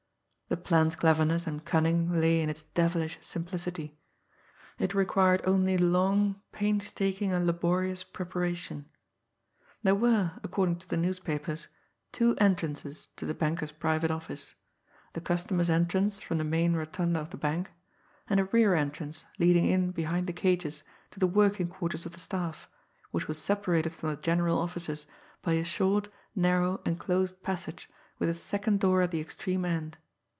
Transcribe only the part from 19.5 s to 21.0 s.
in behind the cages